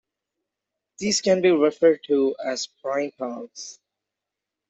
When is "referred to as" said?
1.51-2.65